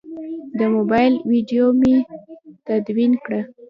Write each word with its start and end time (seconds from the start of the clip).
د 0.57 0.59
موبایل 0.75 1.13
ویدیو 1.31 1.65
مې 1.79 1.95
تدوین 2.67 3.13
کړه. 3.23 3.41